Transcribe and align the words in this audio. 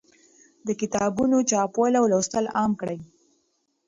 د 0.67 0.69
کتابونو 0.81 1.37
چاپول 1.51 1.91
او 1.99 2.05
لوستل 2.11 2.45
عام 2.57 2.71
کړئ. 2.81 2.99